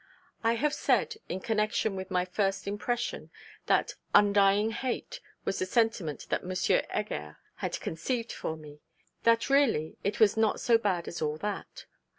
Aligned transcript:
I 0.43 0.53
have 0.53 0.73
said 0.73 1.17
in 1.29 1.41
connection 1.41 1.95
with 1.95 2.09
my 2.09 2.25
first 2.25 2.65
impression, 2.65 3.29
that 3.67 3.93
'undying 4.15 4.71
hate' 4.71 5.21
was 5.45 5.59
the 5.59 5.67
sentiment 5.67 6.25
that 6.29 6.41
M. 6.41 6.81
Heger 6.89 7.37
had 7.57 7.79
conceived 7.81 8.31
for 8.31 8.57
me 8.57 8.79
that 9.25 9.47
really 9.51 9.99
'it 10.03 10.19
was 10.19 10.35
not 10.35 10.59
so 10.59 10.79
bad 10.79 11.07
as 11.07 11.21
all 11.21 11.37
that.' 11.37 11.85